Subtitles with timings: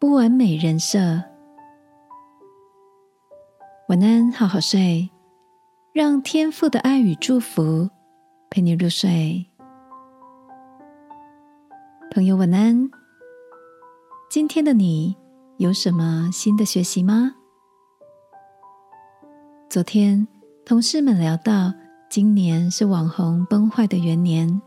[0.00, 0.98] 不完美人设。
[3.90, 5.10] 晚安，好好睡，
[5.92, 7.86] 让天父的爱与祝福
[8.48, 9.44] 陪你入睡。
[12.12, 12.90] 朋友，晚安。
[14.30, 15.14] 今天的你
[15.58, 17.34] 有什么新的学习吗？
[19.68, 20.26] 昨天
[20.64, 21.74] 同事们聊到，
[22.08, 24.62] 今年是网红崩坏的元年。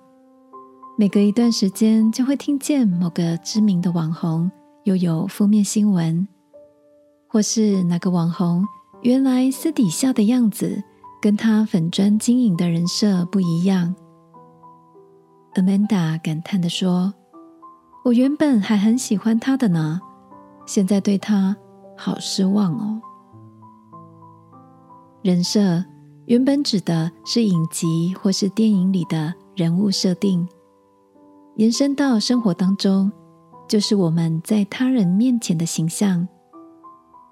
[0.96, 4.52] 每隔一段时间，就会听见某个知名的网红
[4.84, 6.28] 又有负面新闻，
[7.28, 8.66] 或是哪个网红
[9.02, 10.84] 原来私底下的样子
[11.22, 13.96] 跟他粉砖经营的人设不一样。
[15.54, 17.14] Amanda 感叹的说
[18.04, 20.02] ：“我原本还很喜欢他的呢，
[20.66, 21.56] 现在对他
[21.98, 23.02] 好失望哦。”
[25.22, 25.84] 人设
[26.26, 30.48] 原本指的是影集或是电影里的人物设定。
[31.56, 33.12] 延伸到生活当中，
[33.74, 36.28] 就是我们在他人面前的形象，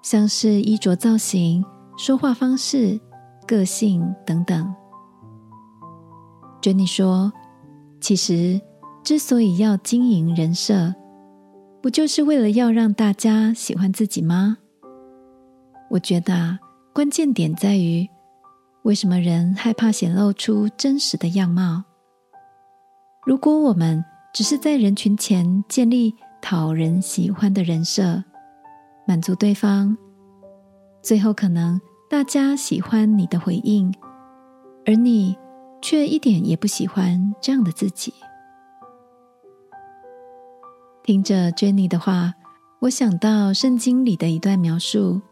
[0.02, 1.64] 像是衣着造型、
[1.96, 3.00] 说话方式、
[3.46, 4.74] 个性等等。
[6.60, 7.32] Jenny 说
[8.02, 8.60] ：“其实
[9.04, 10.92] 之所以要经营人设，
[11.80, 14.58] 不就是为了要让大家喜欢自己吗？”
[15.90, 16.58] 我觉得
[16.92, 18.04] 关键点在于，
[18.82, 21.84] 为什么人害怕显露出真实的样貌？
[23.24, 24.04] 如果我们
[24.34, 28.22] 只是在人群前建立讨人喜欢的人设，
[29.06, 29.96] 满足对方，
[31.00, 33.94] 最后可能大家喜欢你的回应，
[34.84, 35.34] 而你
[35.80, 38.12] 却一点也不喜欢这样的自己。
[41.04, 42.34] 听着 Jenny 的话，
[42.80, 45.22] 我想到圣经里的一段描述：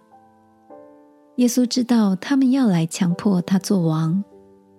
[1.37, 4.25] 耶稣知道他们要来强迫他做王，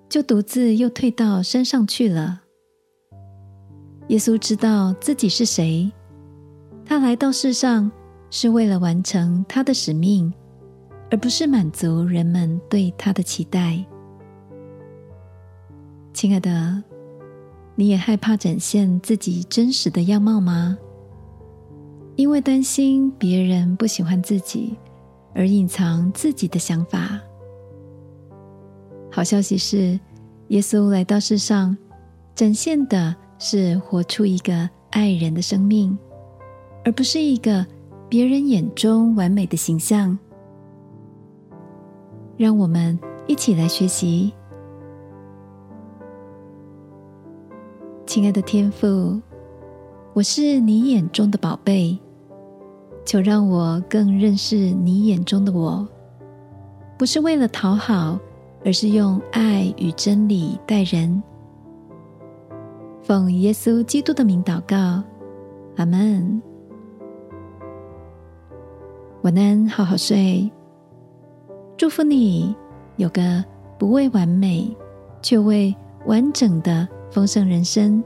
[0.10, 2.42] 就独自又退到山上去了。
[4.08, 5.90] 耶稣知道自己是谁，
[6.92, 7.90] 他来到世上
[8.30, 10.30] 是为了完成他的使命，
[11.10, 13.82] 而不是满足人们对他的期待。
[16.12, 16.84] 亲爱的，
[17.76, 20.78] 你也害怕展现自己真实的样貌吗？
[22.18, 24.76] 因为担心别人不喜欢自己，
[25.34, 27.18] 而隐藏自己的想法。
[29.10, 29.98] 好消息是，
[30.50, 31.78] 耶稣来到世上，
[32.36, 33.16] 展现的。
[33.44, 35.98] 是活出一个爱人的生命，
[36.84, 37.66] 而不是一个
[38.10, 40.18] 别人眼中完美的形象。
[42.38, 42.98] 让我们
[43.28, 44.34] 一起来学习，
[48.08, 49.22] 亲爱的天父，
[50.14, 51.98] 我是你眼中的宝贝，
[53.06, 55.88] 求让我更认识你眼中的我，
[56.98, 58.20] 不是为了讨好，
[58.66, 61.22] 而是用爱与真理待人。
[63.04, 65.04] 奉耶稣基督的名祷告，
[65.78, 66.42] 阿门。
[69.24, 70.52] 晚安，好好睡。
[71.78, 72.56] 祝福你
[72.96, 73.44] 有个
[73.78, 74.76] 不为完美，
[75.22, 75.76] 却为
[76.08, 78.04] 完整的丰盛人生。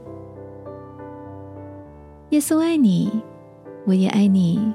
[2.30, 3.10] 耶稣爱你，
[3.86, 4.74] 我也爱你。